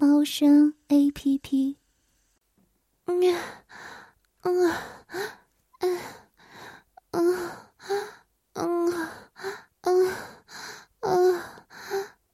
[0.00, 1.76] 猫声 A P P。
[3.04, 3.20] 嗯
[4.40, 4.72] 嗯
[5.80, 6.00] 嗯
[7.10, 7.52] 嗯嗯
[8.62, 8.94] 嗯
[9.82, 11.42] 嗯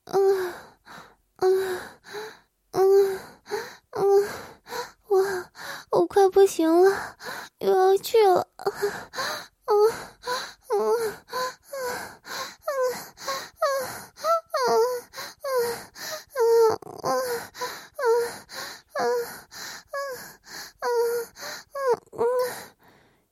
[0.05, 0.55] 嗯
[1.39, 1.81] 嗯
[2.71, 3.19] 嗯
[3.91, 4.29] 嗯，
[5.09, 5.51] 我
[5.91, 7.17] 我快不行了，
[7.59, 8.47] 又要去了。
[8.59, 8.71] 嗯
[9.67, 9.91] 嗯
[10.71, 11.17] 嗯。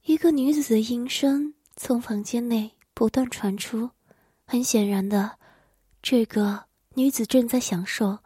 [0.06, 3.88] 一个女子的音声从房间内不断传出，
[4.44, 5.38] 很显然的，
[6.02, 8.18] 这个女子正在享受，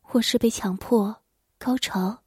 [0.00, 1.22] 或是被强迫
[1.58, 2.22] 高潮。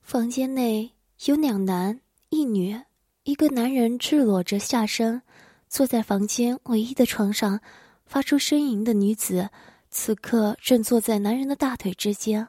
[0.00, 0.90] 房间内
[1.26, 2.76] 有两男一女，
[3.22, 5.22] 一个男人赤裸着下身，
[5.68, 7.60] 坐在房间唯一的床上。
[8.04, 9.48] 发出呻吟的女子，
[9.90, 12.48] 此刻正坐在男人的大腿之间，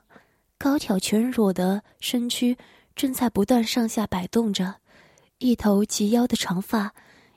[0.58, 2.58] 高挑全裸的身躯
[2.96, 4.78] 正在不断上下摆动着，
[5.38, 6.92] 一头及腰的长发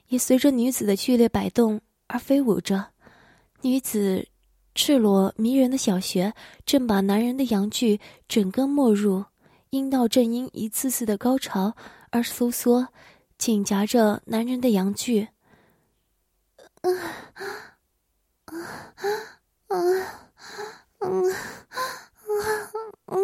[0.07, 2.93] 也随着女子的剧烈摆动而飞舞着。
[3.61, 4.27] 女子
[4.75, 6.33] 赤裸迷人的小穴
[6.65, 9.25] 正把男人的阳具整个没入，
[9.71, 11.75] 阴道正因一次次的高潮
[12.11, 12.87] 而收缩，
[13.37, 15.27] 紧夹着男人的阳具。
[16.81, 16.97] 嗯。
[18.45, 18.55] 啊
[19.67, 19.77] 啊啊
[20.99, 21.07] 啊
[23.05, 23.17] 啊啊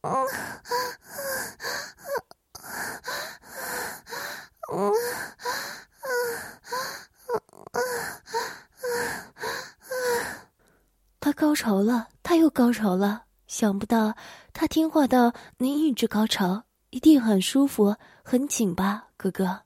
[0.00, 0.26] 啊啊
[11.22, 13.24] 他高潮了，他又高潮了。
[13.46, 14.16] 想不到
[14.54, 19.08] 他听话到能一直高潮，一定很舒服，很紧吧？
[19.18, 19.60] 哥哥，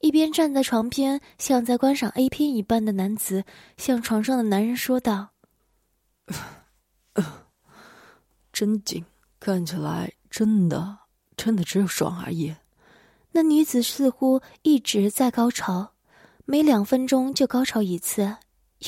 [0.00, 3.44] 一边站在床边，像在观赏 A 片一般的男子，
[3.76, 5.28] 向床上的男人说道
[8.52, 9.04] ：“真紧，
[9.38, 10.98] 看起来真的，
[11.36, 12.56] 真的只有爽而已。”
[13.30, 15.92] 那女子似乎一直在高潮，
[16.46, 18.38] 每两分钟就高潮一次，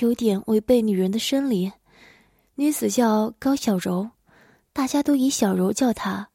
[0.00, 1.70] 有点违背女人的生理。
[2.56, 4.10] 女子叫高小柔，
[4.72, 6.28] 大家都以小柔叫她。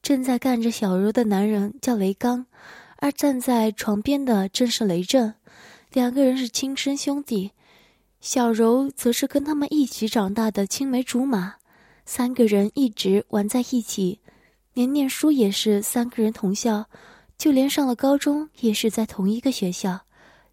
[0.00, 2.46] 正在干着小柔的男人叫雷刚。
[3.00, 5.32] 而站在床边的正是雷震，
[5.92, 7.52] 两个人是亲生兄弟。
[8.20, 11.54] 小柔则是跟他们一起长大的青梅竹马，
[12.04, 14.20] 三个人一直玩在一起，
[14.72, 16.86] 连念书也是三个人同校，
[17.36, 20.00] 就连上了高中也是在同一个学校。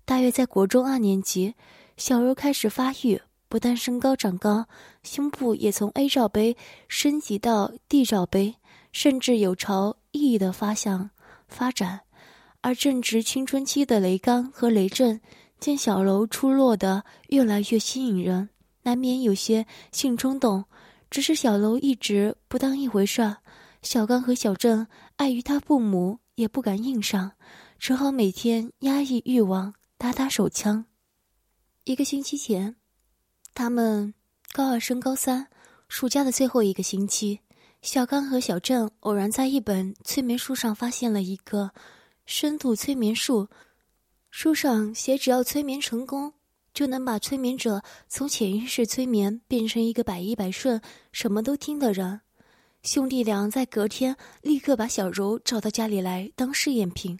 [0.05, 1.55] 大约在国中二年级，
[1.97, 3.19] 小柔开始发育，
[3.55, 4.67] 不但身高长高，
[5.01, 6.57] 胸部也从 A 罩杯
[6.89, 8.55] 升级到 D 罩杯，
[8.91, 11.11] 甚至有朝 E 的方向
[11.47, 12.01] 发展。
[12.59, 15.21] 而正值青春期的雷刚和雷震，
[15.57, 18.49] 见小楼出落的越来越吸引人，
[18.83, 20.65] 难免有些性冲动。
[21.09, 23.37] 只是小楼一直不当一回事儿，
[23.81, 24.85] 小刚和小郑
[25.15, 27.31] 碍于他父母，也不敢硬上，
[27.79, 30.87] 只好每天压抑欲望，打打手枪。
[31.85, 32.75] 一个星期前，
[33.55, 34.13] 他们
[34.51, 35.47] 高二升高三，
[35.87, 37.39] 暑假的最后一个星期，
[37.81, 41.71] 小刚和小郑偶然在一本催眠书上发现了一个。
[42.25, 43.47] 深度催眠术，
[44.31, 46.33] 书上写，只要催眠成功，
[46.73, 52.21] 就能把催眠者从潜意识催眠变成一个百依百顺、什么都听的人。
[52.81, 57.19] 兄弟俩在隔天立刻把小柔找到家里来当试验品。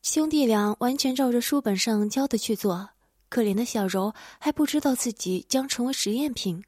[0.00, 2.90] 兄弟俩完全照着书本上教的去做，
[3.28, 6.62] 可怜的小柔还不知道自己将成为实验品，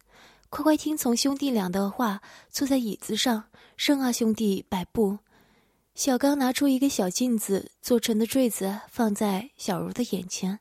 [0.48, 2.20] 乖乖听从兄弟俩的话，
[2.50, 3.44] 坐在椅子上，
[3.76, 5.18] 任二兄弟摆布。
[5.94, 10.60] 小刚拿出一个小镜子做成的坠子，放在小柔的眼前，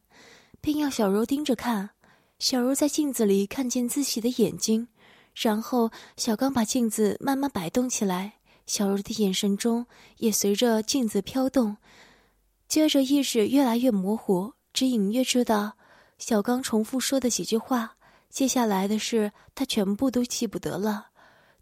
[0.60, 1.92] 并要小柔盯着看。
[2.40, 4.88] 小柔在镜子里看见自己的眼睛，
[5.36, 8.36] 然后小刚把镜子慢慢摆动起来，
[8.66, 9.86] 小柔的眼神中
[10.18, 11.78] 也随着镜子飘动。
[12.68, 15.76] 接着意识越来越模糊，只隐约知道
[16.20, 17.96] 小刚重复说的几句话。
[18.30, 21.08] 接下来的事他全部都记不得了。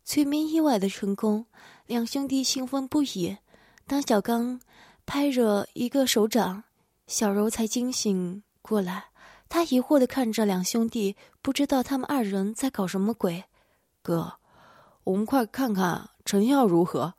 [0.03, 1.45] 催眠意外的成功，
[1.85, 3.37] 两兄弟兴奋不已。
[3.85, 4.59] 当小刚
[5.05, 6.63] 拍着一个手掌，
[7.07, 9.05] 小柔才惊醒过来。
[9.47, 13.45] 他疑惑的看着两兄弟，不知道他们二人在搞什么鬼。
[14.01, 14.33] 哥，
[15.05, 17.13] 我们快看看成效如何？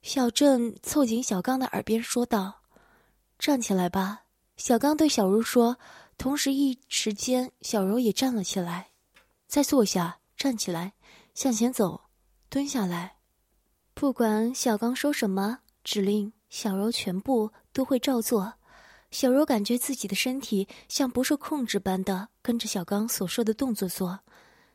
[0.00, 2.60] 小郑凑近小刚的耳边说道
[3.38, 4.22] ：“站起来吧。”
[4.56, 5.76] 小刚对小柔说，
[6.16, 8.88] 同时一时间，小柔也站了起来。
[9.46, 10.94] 再坐下，站起来，
[11.34, 12.02] 向前走，
[12.48, 13.16] 蹲下来。
[13.92, 18.54] 不管小刚说什么指令，小柔全部都会照做。
[19.10, 24.20] 小柔感觉自己的身体像不受控制般的跟着小刚所说的动作做。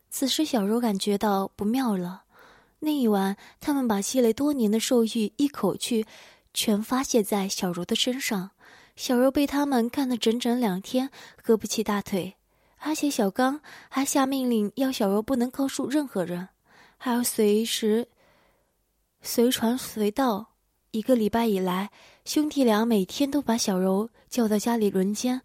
[0.09, 2.23] 此时，小柔感觉到不妙了。
[2.79, 6.05] 那一晚，他们把积累多年的兽欲一口气
[6.53, 8.51] 全发泄在小柔的身上。
[8.99, 11.09] 小柔被他们干了整整两天，
[11.41, 12.35] 合不起大腿。
[12.79, 16.49] 而且小刚还下命令，要小柔不能告诉任何人，
[16.97, 18.09] 还要随时
[19.21, 20.47] 随传随到。
[20.91, 21.91] 一个礼拜以来，
[22.25, 25.41] 兄弟俩每天都把小柔叫到家里轮奸。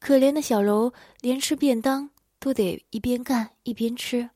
[0.00, 2.10] 可怜的小柔连吃便当
[2.40, 4.30] 都得一边干一边吃。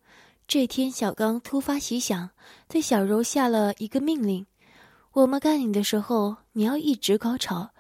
[0.46, 2.30] 这天，小刚突发奇想，
[2.68, 4.46] 对小柔下了一个命令
[5.10, 7.70] ：“我们干你的时候，你要一直高潮。”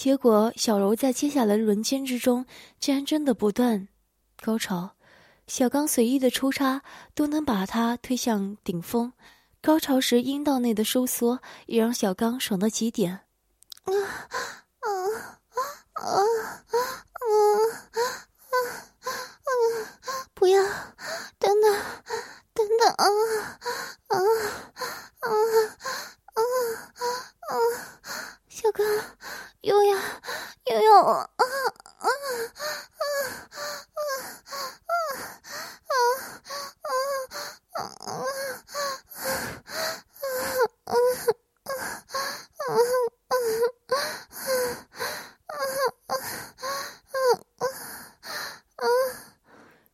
[0.00, 2.46] 结果，小柔在接下来的轮奸之中，
[2.78, 3.86] 竟然真的不断
[4.42, 4.92] 高潮。
[5.46, 6.80] 小刚随意的抽插
[7.14, 9.12] 都能把他推向顶峰。
[9.60, 13.12] 高潮时，阴道内的收缩也让小刚爽到极点。
[13.12, 13.92] 啊啊
[14.80, 14.88] 啊
[15.92, 16.16] 啊
[17.12, 17.28] 啊啊
[19.44, 19.52] 啊！
[20.32, 20.62] 不要，
[21.38, 21.76] 等等，
[22.54, 23.04] 等等啊
[24.06, 24.16] 啊啊
[26.34, 26.40] 啊
[27.48, 27.52] 啊！
[28.48, 28.86] 小刚，
[29.62, 29.96] 又要
[30.66, 31.44] 又要啊啊啊
[31.98, 32.08] 啊啊
[32.94, 33.02] 啊
[33.94, 34.10] 啊
[38.04, 38.14] 啊
[40.86, 41.24] 啊！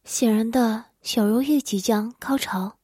[0.05, 2.79] 显然的，小柔也即将高潮。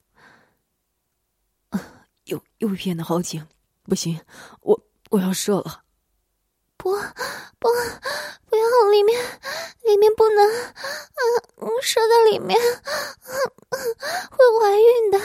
[2.25, 3.45] 又又变得好紧，
[3.83, 4.19] 不行，
[4.61, 4.79] 我
[5.09, 5.81] 我要射了。
[6.77, 6.91] 不
[7.59, 7.69] 不，
[8.49, 9.21] 不要里面，
[9.83, 10.45] 里面不能，
[11.61, 12.59] 嗯，射在里面，
[14.31, 15.19] 会怀孕的。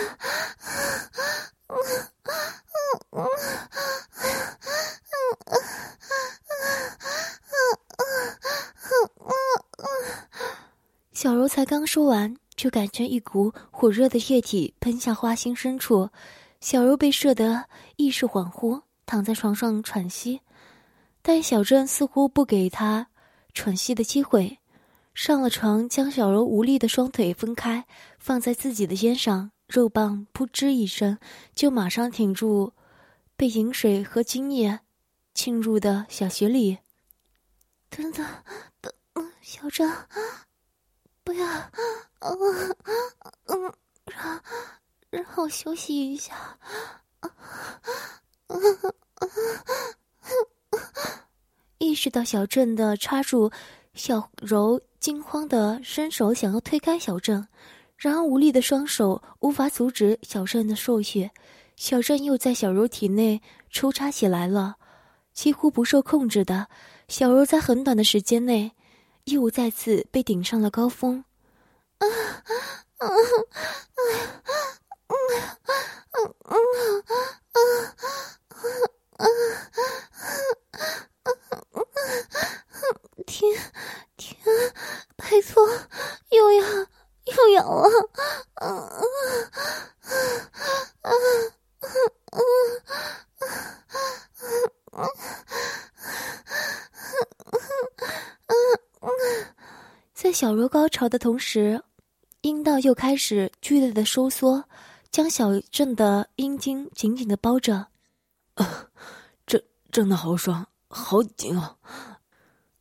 [11.13, 16.11] 小柔才刚说完，就感觉一股火热的液体喷向花心深处，
[16.61, 17.67] 小柔被射得
[17.97, 20.41] 意识恍惚，躺在床上喘息。
[21.23, 23.09] 但小郑似乎不给他
[23.53, 24.59] 喘息的机会，
[25.15, 27.87] 上了床，将小柔无力的双腿分开，
[28.19, 31.19] 放在自己的肩上，肉棒扑哧一声，
[31.55, 32.73] 就马上挺住
[33.37, 34.81] 被饮水和精液
[35.35, 36.79] 浸入的小穴里。
[37.91, 38.27] 等等，
[38.81, 38.93] 等，
[39.41, 39.91] 小郑。
[41.25, 41.47] 不要，
[42.21, 42.77] 嗯
[43.47, 43.75] 嗯，
[45.11, 46.59] 让我休息一下。
[51.79, 53.51] 意识到小镇的插入
[53.95, 57.47] 小柔惊慌的伸手想要推开小镇
[57.97, 61.31] 然而无力的双手无法阻止小镇的兽血
[61.77, 63.41] 小镇又在小柔体内
[63.71, 64.77] 抽插起来了
[65.33, 66.69] 几乎不受控制的
[67.09, 68.73] 小柔在很短的时间内
[69.25, 71.25] 又再次被顶上了高峰。
[71.99, 72.07] 啊
[72.99, 74.09] 啊啊啊
[83.27, 83.55] 停
[84.17, 84.37] 停，
[85.17, 85.67] 拜托，
[86.31, 86.67] 又要
[87.27, 88.11] 又要了，
[88.55, 88.71] 啊啊
[90.03, 90.21] 啊
[91.03, 91.11] 啊
[92.31, 92.39] 啊
[94.93, 95.07] 啊啊！
[100.15, 101.83] 在小柔高潮的同时，
[102.41, 104.65] 阴道又开始剧烈的收缩，
[105.19, 107.89] 将小郑的阴茎紧紧的包着。
[108.55, 108.89] 啊，
[109.49, 109.61] 真
[109.91, 111.77] 真的好爽，好紧啊！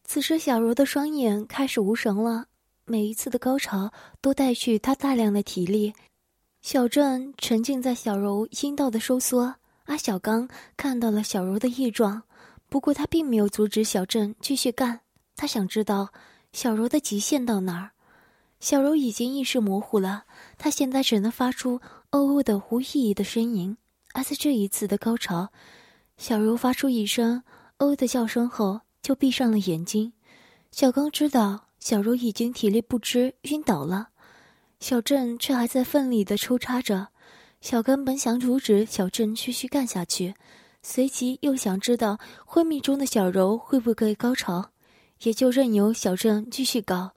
[0.03, 2.45] 此时，小柔的双眼开始无神了，
[2.85, 3.91] 每一次的高潮
[4.21, 5.95] 都带去她大量的体力。
[6.61, 12.21] 小郑沉浸在小柔阴道的收缩，阿小刚看到了小柔的异状，
[12.69, 14.99] 不过他并没有阻止小郑继续干。
[15.35, 16.09] 他想知道
[16.53, 17.89] 小柔的极限到哪儿。
[18.59, 20.25] 小柔已经意识模糊了，
[20.57, 21.79] 她现在只能发出
[22.11, 23.75] “哦哦”的无意义的呻吟。
[24.13, 25.49] 而在这一次的高潮，
[26.17, 27.43] 小柔发出一声
[27.77, 30.13] “哦”的叫声后，就闭上了眼睛。
[30.71, 34.09] 小刚知道小柔已经体力不支，晕倒了，
[34.79, 37.09] 小郑却还在奋力的抽插着。
[37.61, 40.35] 小刚本想阻止小郑继续干下去，
[40.81, 44.71] 随即又想知道昏迷中的小柔会不会高潮。
[45.23, 47.11] 也就任由小郑继续搞，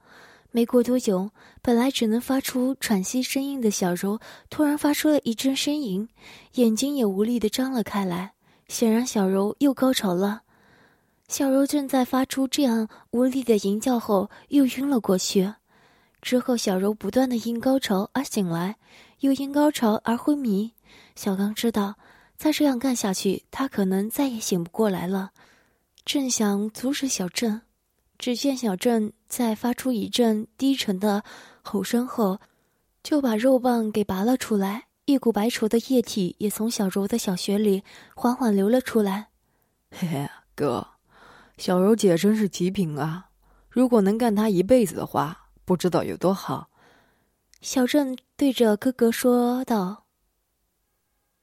[0.52, 1.30] 没过多久，
[1.62, 6.08] 本来只能发出喘息声音的小柔，突然发出了一阵呻吟，
[6.54, 8.32] 眼睛也无力的张了开来。
[8.66, 10.42] 显然，小柔又高潮了。
[11.28, 15.54] 小柔正在发出这样无力的吟叫后，又晕了过去。
[16.20, 18.76] 之后，小柔不断的因高潮而醒来，
[19.20, 20.72] 又因高潮而昏迷。
[21.14, 21.94] 小刚知道，
[22.36, 25.30] 再这样干下去，他可能再也醒不过来了。
[26.04, 27.60] 正想阻止小郑。
[28.20, 31.24] 只见小郑在发出一阵低沉的
[31.62, 32.38] 吼声后，
[33.02, 37.82] 就把肉棒给拔了出来，一股白稠的液体也从小柔的小穴里
[38.14, 39.30] 缓缓流了出来。
[39.90, 40.86] 嘿嘿，哥，
[41.56, 43.30] 小柔姐真是极品啊！
[43.70, 46.68] 如果能干她一辈子的话，不知道有多好。
[47.62, 50.04] 小郑对着哥哥说道：“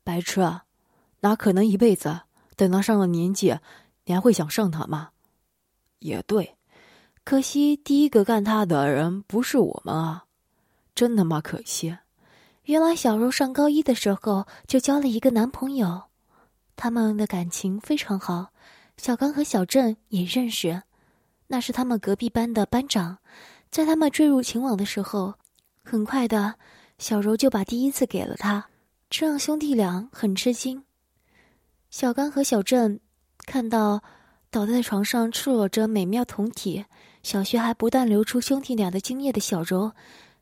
[0.05, 0.65] 白痴啊，
[1.21, 2.21] 哪可能一辈子？
[2.55, 3.57] 等到上了年纪，
[4.05, 5.09] 你还会想上她吗？”
[5.97, 6.56] 也对。
[7.29, 10.23] 可惜，第一个干他的人不是我们啊！
[10.95, 11.97] 真他妈可惜。
[12.63, 16.03] 原来小柔上高一的时候就交了一个男朋友，
[16.77, 18.47] 他们的感情非常好。
[18.95, 20.81] 小刚和小郑也认识，
[21.47, 23.17] 那是他们隔壁班的班长。
[23.69, 25.33] 在他们坠入情网的时候，
[25.83, 26.55] 很快的，
[26.97, 28.69] 小柔就把第一次给了他，
[29.09, 30.81] 这让兄弟俩很吃惊。
[31.89, 32.97] 小刚和小郑
[33.45, 34.01] 看到
[34.49, 36.85] 倒在床上赤裸着美妙酮体。
[37.27, 39.91] 小学还不断流出兄弟俩的精液的小柔，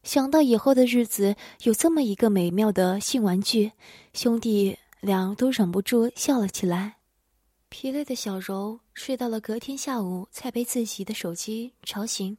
[0.04, 3.72] 想到以后的日子有这么一个美妙的性玩具，
[4.14, 6.98] 兄弟俩都忍不住笑了起来。
[7.70, 12.38] 疲累的小柔睡到了隔天下午，才被自己的手机吵醒。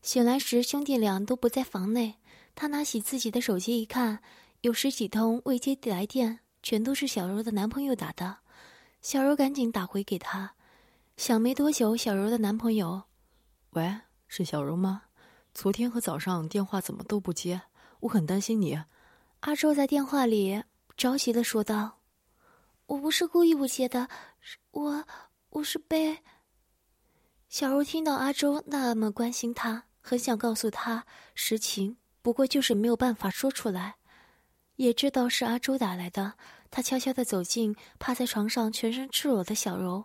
[0.00, 2.14] 醒来时，兄弟俩都不在房内。
[2.54, 4.20] 他拿起自己的手机一看，
[4.62, 8.38] 有十几通未接来电，全都是小柔的男朋友打的。
[9.02, 10.54] 小柔赶紧打回给他，
[11.18, 13.02] 想没多久，小柔的男朋友。
[13.72, 13.90] 喂，
[14.28, 15.04] 是小柔吗？
[15.54, 17.62] 昨天和早上电话怎么都不接？
[18.00, 18.78] 我很担心你。
[19.40, 20.62] 阿周在电话里
[20.94, 22.00] 着急的说道
[22.84, 24.08] ：“我不是故意不接的，
[24.72, 25.04] 我
[25.48, 26.18] 我是被……”
[27.48, 33.94] 小柔听到阿周那么关心她，很想告诉他实情，不过就是没有办法说出来。
[34.76, 36.34] 也知道是阿周打来的，
[36.70, 40.04] 他悄悄的走进趴在床上全身赤裸的小柔。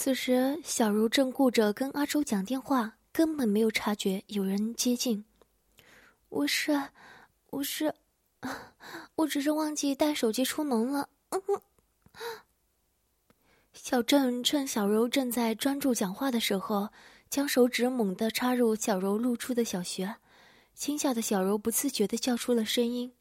[0.00, 5.24] 此时，小柔正顾着跟阿周讲电话，根本没有察觉有人接近。
[6.28, 6.90] 我是，
[7.50, 7.92] 我是，
[9.16, 11.08] 我只是忘记带手机出门了。
[13.72, 16.90] 小郑趁小柔正在专注讲话的时候，
[17.28, 20.14] 将手指猛地插入小柔露出的小穴，
[20.74, 23.12] 惊吓的小柔不自觉的叫出了声音：“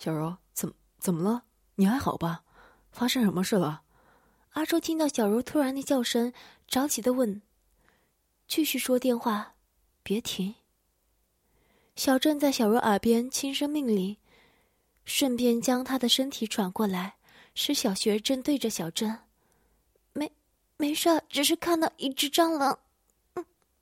[0.00, 1.44] 小柔，怎怎么了？
[1.76, 2.42] 你还好吧？
[2.90, 3.82] 发生什么事了？”
[4.54, 6.32] 阿周听到小柔突然的叫声，
[6.68, 7.42] 着急的问
[8.46, 9.54] ：“继续说电话，
[10.04, 10.54] 别停。”
[11.96, 14.16] 小郑在小柔耳边轻声命令，
[15.04, 17.16] 顺便将他的身体转过来，
[17.56, 19.18] 使小学正对着小郑。
[20.12, 20.30] 没，
[20.76, 22.78] 没事，只是看到一只蟑螂。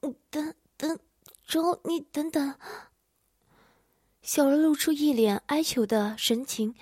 [0.01, 0.99] 嗯，等等，
[1.47, 2.55] 周，你等等。
[4.23, 6.75] 小柔露出一脸哀求的神情，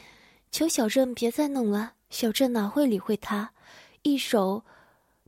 [0.53, 1.95] 求小郑别再弄了。
[2.09, 3.53] 小郑哪会理会他？
[4.03, 4.65] 一手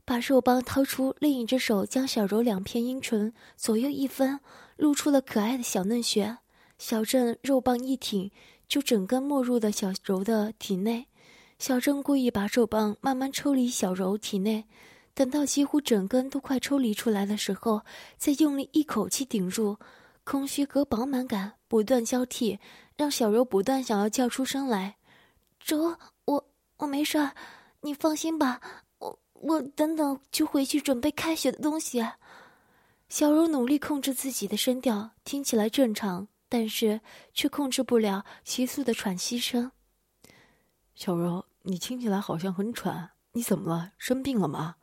[0.05, 4.39] 把肉棒掏出，另一只手将小柔两片阴唇左右一分，
[4.77, 6.37] 露出了可爱的小嫩穴。
[6.77, 8.31] 小郑肉棒一挺，
[8.67, 11.07] 就整根没入了小柔的体内。
[11.59, 14.65] 小郑故意把肉棒慢慢抽离小柔体内，
[15.13, 17.83] 等到几乎整根都快抽离出来的时候，
[18.17, 19.77] 再用力一口气顶入，
[20.25, 22.59] 空虚和饱满感不断交替，
[22.97, 24.95] 让小柔不断想要叫出声来。
[25.59, 27.29] 周，我我没事。
[27.85, 28.61] 你放心吧，
[28.99, 32.01] 我我等等就回去准备开学的东西。
[33.09, 37.01] 小柔努力控制自己的声调，听起来正常，但是
[37.33, 39.69] 却控制不了急速的喘息声。
[40.95, 43.91] 小柔，你听起来好像很喘，你怎么了？
[43.97, 44.77] 生病了吗？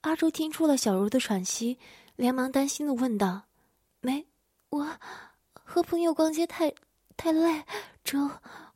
[0.00, 1.78] 阿周听出了小柔的喘息，
[2.16, 3.42] 连忙担心的问道
[4.00, 4.26] ：“没，
[4.70, 4.88] 我
[5.52, 6.72] 和朋友逛街太
[7.18, 7.62] 太累，
[8.02, 8.30] 周，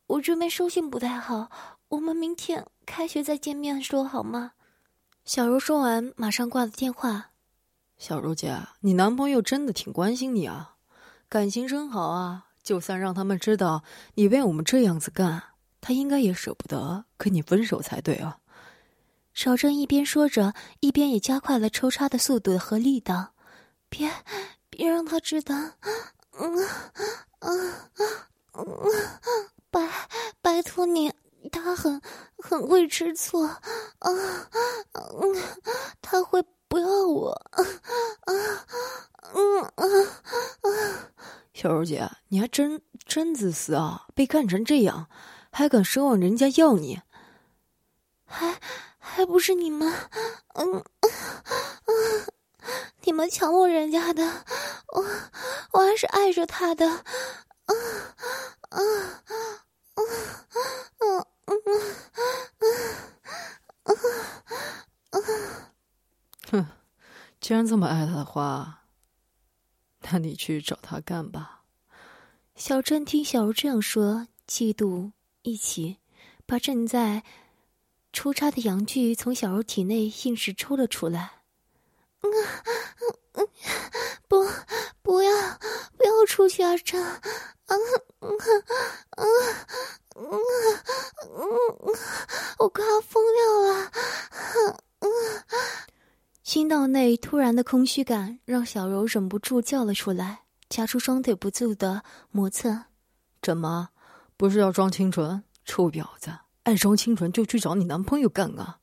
[0.06, 1.50] 我这边收信不太好，
[1.88, 4.52] 我们明天。”开学再见面说好吗？
[5.24, 7.32] 小柔说完，马上挂了电话。
[7.98, 10.76] 小柔姐，你男朋友真的挺关心你啊，
[11.28, 12.46] 感情真好啊！
[12.62, 13.82] 就算让他们知道
[14.14, 15.42] 你为我们这样子干，
[15.80, 18.38] 他应该也舍不得跟你分手才对啊。
[19.34, 23.34] 小郑一边说着，一边也加快了抽插的速度和力道。
[23.88, 24.10] 别，
[24.70, 25.54] 别让他知道！
[26.38, 26.68] 嗯，
[27.40, 27.74] 嗯，
[28.54, 28.64] 嗯，
[29.70, 29.88] 拜，
[30.40, 31.12] 拜托你。
[31.48, 32.00] 他很
[32.38, 33.58] 很会吃醋，啊，
[34.00, 35.42] 嗯，
[36.00, 37.64] 他会不要我，啊，
[39.34, 39.84] 嗯，啊，
[40.62, 40.68] 啊，
[41.54, 44.06] 小柔姐，你还真真自私啊！
[44.14, 45.08] 被干成这样，
[45.50, 47.00] 还敢奢望人家要你？
[48.24, 48.60] 还
[48.98, 49.92] 还不是你们？
[50.54, 52.26] 嗯嗯，
[53.02, 54.44] 你们强迫人家的，
[54.88, 55.04] 我
[55.72, 56.88] 我还是爱着他的。
[56.88, 57.02] 啊
[57.66, 57.74] 啊
[58.70, 58.78] 啊
[59.94, 60.02] 啊啊
[60.98, 61.26] 啊！
[66.50, 66.66] 哼，
[67.46, 68.82] 既然这么爱他的话。
[70.10, 71.62] 那你去找他干吧。
[72.56, 75.12] 小郑听小柔这样说，嫉妒
[75.42, 75.98] 一起，
[76.44, 77.22] 把正在
[78.12, 81.42] 出差的阳具从小柔体内硬是抽了出来。
[82.22, 82.32] 嗯
[83.34, 83.48] 嗯，
[84.26, 84.44] 不，
[85.00, 85.30] 不要，
[85.96, 86.76] 不要出去啊！
[86.78, 87.78] 这，嗯
[88.22, 88.36] 嗯
[89.18, 89.24] 嗯
[90.16, 90.40] 嗯
[91.30, 91.94] 嗯，
[92.58, 93.92] 我快要疯掉了。
[94.98, 95.08] 嗯。
[96.46, 102.84] 心道内突然的空虚感让小柔忍不住叫了出来，夹出双腿不住的磨蹭。
[103.42, 103.88] 怎么，
[104.36, 105.42] 不是要装清纯？
[105.64, 106.30] 臭婊子，
[106.62, 108.78] 爱装清纯就去找你男朋友干啊！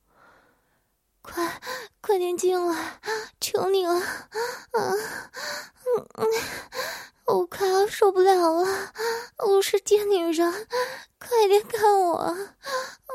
[1.22, 1.62] 快，
[2.02, 3.00] 快点进来，
[3.40, 3.94] 求你了！
[4.74, 4.92] 嗯
[6.16, 6.28] 嗯，
[7.28, 8.92] 我快要受不了了，
[9.48, 10.68] 我是贱女人，
[11.18, 12.36] 快点看我！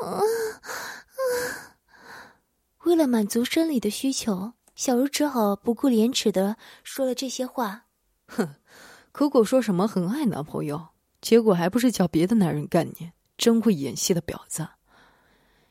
[0.02, 1.77] 嗯嗯。
[2.88, 7.84] 为了满足生理的需求，小茹只好不顾廉耻的说了这些话。
[8.28, 8.54] 哼，
[9.12, 10.88] 口口说什么很爱男朋友，
[11.20, 13.12] 结果还不是叫别的男人干你？
[13.36, 14.66] 真会演戏的婊子！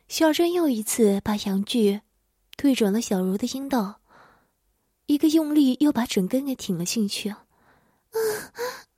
[0.08, 2.02] 小珍又一次把阳具
[2.56, 4.00] 对准了小茹的阴道，
[5.08, 7.30] 一个用力又把整根给挺了进去。
[7.30, 7.38] 啊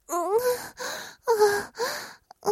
[0.08, 0.16] 啊
[1.24, 1.32] 啊
[2.42, 2.52] 啊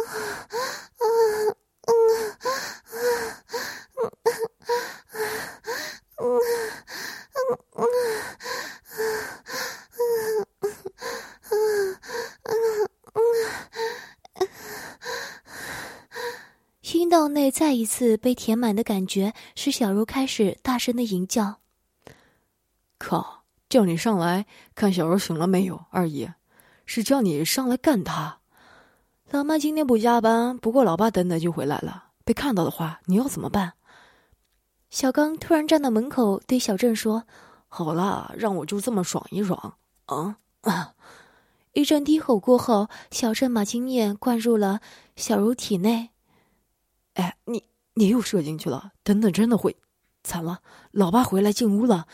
[16.92, 21.60] 阴道内再一次被填满的感觉，使小柔开始大声的吟叫。
[22.98, 23.38] 靠！
[23.68, 25.84] 叫你上来看小柔醒了没有？
[25.90, 26.30] 二姨，
[26.86, 28.38] 是叫你上来干他。
[29.30, 32.06] 老妈今天不加班，不过老爸等等就回来了。
[32.24, 33.74] 被看到的话，你要怎么办？
[34.88, 37.24] 小刚突然站到门口，对小郑说
[37.68, 39.74] ：“好啦，让我就这么爽一爽。”
[40.06, 40.94] 啊啊！
[41.74, 44.80] 一阵低吼过后，小郑把精液灌入了
[45.14, 46.08] 小茹体内。
[47.12, 47.64] 哎，你
[47.98, 48.92] 你又射进去了！
[49.02, 49.76] 等等，真的会
[50.22, 50.60] 惨了！
[50.92, 52.06] 老爸回来进屋了。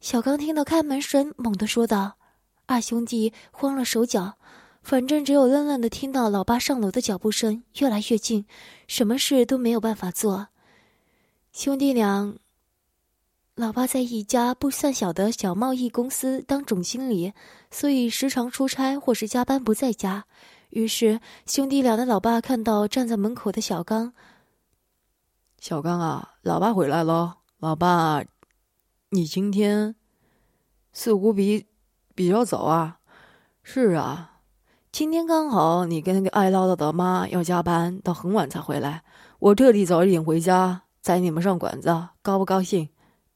[0.00, 2.16] 小刚听到开门声，猛地说道
[2.64, 4.38] ：“二兄弟慌了手脚，
[4.82, 8.46] 反正只有愣愣的听到老爸上楼的脚步声越来越近，
[8.86, 10.48] 什么事都没有办法做。”
[11.52, 12.34] 兄弟俩，
[13.54, 17.34] 老爸在一家不算小的小贸易公司当总经理，
[17.70, 20.24] 所以时常出差或是加班不在家。
[20.70, 24.12] 于是兄弟俩的老爸看到站在门口的小刚，
[25.60, 27.38] 小刚啊，老爸回来了。
[27.58, 28.22] 老爸，
[29.10, 29.96] 你今天
[30.92, 31.66] 似乎比
[32.14, 32.98] 比较早啊。
[33.62, 34.38] 是啊，
[34.92, 39.02] 今天刚好你跟那个爱唠叨的妈要加班到很晚才回来，
[39.40, 40.82] 我特地早一点回家。
[41.00, 42.88] 载你们上馆子，高不高兴？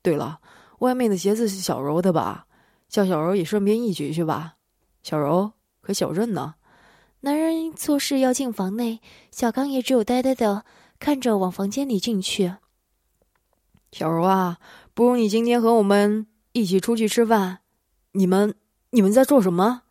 [0.02, 0.40] 对了，
[0.78, 2.46] 外面的鞋子是小柔的吧？
[2.88, 4.54] 叫小柔也顺便一起去吧。
[5.02, 6.54] 小柔和小任呢？
[7.20, 10.64] 男人做事要进房内，小刚也只有呆呆的
[11.02, 12.54] 看着往房间里进去。
[13.90, 14.60] 小柔啊，
[14.94, 17.58] 不如你今天和我们一起出去吃饭。
[18.12, 18.54] 你们
[18.90, 19.82] 你们在做什么？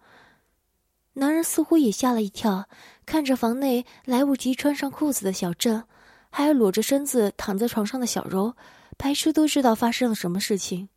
[1.15, 2.69] 男人似乎也吓了一跳，
[3.06, 5.84] 看着房内来不及穿上裤子的小郑。
[6.30, 8.56] 还有裸着身子躺在床上的小柔，
[8.97, 10.88] 白痴都知道发生了什么事情。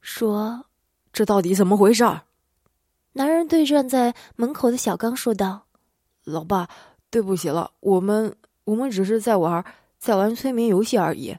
[0.00, 0.64] 说
[1.12, 2.02] ：“这到底怎么回事？”
[3.12, 5.66] 男人对站在门口的小刚说道
[6.24, 6.66] ：“老爸，
[7.10, 9.64] 对不起了，我们我们只是在玩，
[9.98, 11.36] 在玩催眠游戏而已。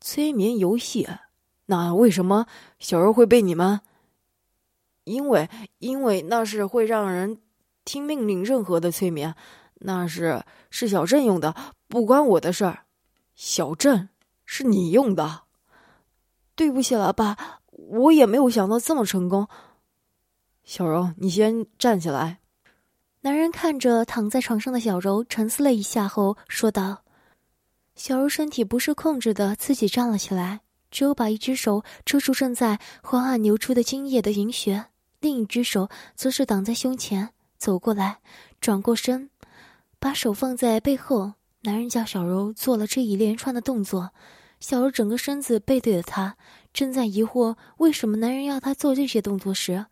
[0.00, 1.08] 催眠游戏？
[1.66, 2.46] 那为什么
[2.78, 3.80] 小柔会被你们？
[5.04, 7.40] 因为因为那是会让人
[7.84, 9.34] 听命令，任何的催眠。”
[9.82, 11.54] 那是是小镇用的，
[11.88, 12.80] 不关我的事儿。
[13.34, 14.10] 小镇，
[14.44, 15.44] 是你用的。
[16.54, 19.48] 对不起，老爸，我也没有想到这么成功。
[20.64, 22.40] 小柔，你先站起来。
[23.22, 27.02] 男人看着躺在床上的小柔，沉思了一下后说道
[27.94, 34.86] ：“小柔身体不受控制的自己站了起来，只有把一只手遮住正在缓缓流出的精液的银穴，
[35.20, 37.28] 另一只手则是挡在胸前，
[37.58, 38.20] 走过来，
[38.58, 39.28] 转过身。”
[40.00, 44.12] 把手放在背后，男人叫小柔做了这一连串的动作。
[44.60, 46.38] 小柔整个身子背对着他，
[46.72, 49.84] 正在疑惑为什么男人要他做这些动作时，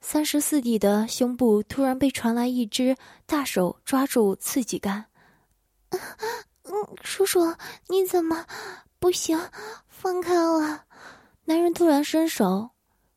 [0.00, 5.06] 三十四弟的胸部突然被传来一只大手抓住刺激感。
[5.90, 7.54] 嗯，叔叔，
[7.88, 8.46] 你怎么？
[8.98, 9.38] 不行，
[9.88, 10.80] 放开我！
[11.44, 12.70] 男人突然伸手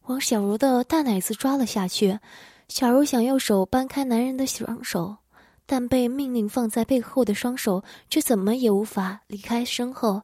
[0.06, 2.20] 往小柔的大奶子抓了下去。
[2.68, 5.18] 小柔想用手掰开男人的双手，
[5.66, 10.24] 但被命令放在背后的双手却怎么也无法离开身后。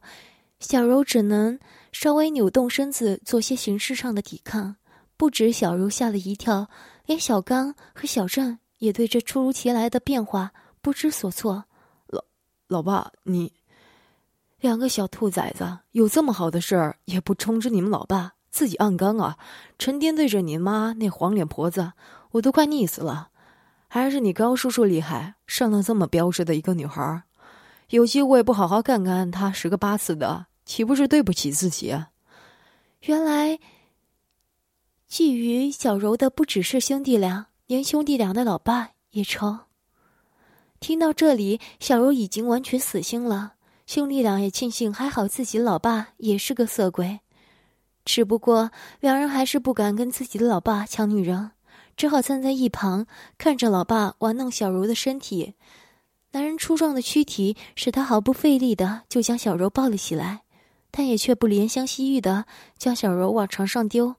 [0.58, 1.58] 小柔只能
[1.92, 4.76] 稍微扭动身子，做些形式上的抵抗。
[5.18, 6.70] 不止小柔吓了一跳，
[7.04, 11.64] 连小刚和小郑也对这突如其来的变化不知所措。
[12.06, 12.24] 老
[12.68, 13.52] 老爸，你
[14.60, 19.36] 两个小兔崽子有这么好的事儿也不通知你们老爸，自己暗刚啊！
[19.76, 21.92] 成天对着你妈那黄脸婆子。
[22.30, 23.30] 我都快腻死了，
[23.88, 27.22] 还是你高叔叔厉害，生了这么标致的一个女孩
[27.88, 31.96] 有机会不好好干干她十个八次的，岂不是对不起自己？
[33.00, 33.58] 原来
[35.10, 39.60] 觊觎小柔的不只是兄弟俩，连兄弟俩的老爸也抽。
[40.80, 43.54] 听到这里，小柔已经完全死心了。
[43.86, 47.20] 兄弟俩也庆幸，还好自己老爸也是个色鬼，
[48.04, 51.52] 只不过两人还是不敢跟自己的老爸抢女人。
[51.96, 53.06] 只好站在一旁
[53.38, 55.54] 看着老爸玩弄小柔的身体，
[56.32, 60.42] 男人粗壮的躯体使他毫不费力的就将小柔抱了起来，
[60.90, 62.44] 但也却不怜香惜玉的
[62.76, 64.14] 将小柔往床上丢，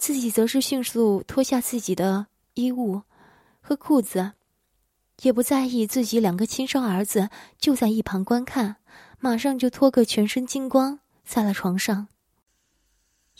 [0.00, 3.02] 自己则是迅速脱下自己的衣物
[3.60, 4.32] 和裤子，
[5.20, 8.76] 也不在意自己两个亲生儿子就在一旁观看，
[9.18, 12.08] 马上就脱个全身精光在了床上。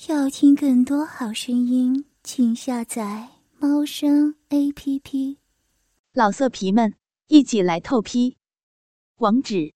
[0.08, 3.30] 要听更多好声音，请下载。
[3.58, 5.38] 猫声 A P P，
[6.12, 6.94] 老色皮们
[7.28, 8.36] 一起来透批，
[9.16, 9.72] 网址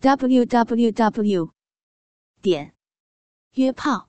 [0.00, 1.50] ：w w w
[2.42, 2.74] 点
[3.52, 4.08] 约炮